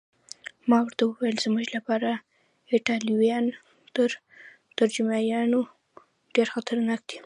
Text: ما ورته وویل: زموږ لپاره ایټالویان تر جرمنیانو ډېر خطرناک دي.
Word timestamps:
ما 0.69 0.77
ورته 0.83 1.03
وویل: 1.05 1.35
زموږ 1.45 1.65
لپاره 1.77 2.09
ایټالویان 2.73 3.45
تر 4.75 4.87
جرمنیانو 4.95 5.61
ډېر 6.35 6.47
خطرناک 6.55 7.01
دي. 7.09 7.17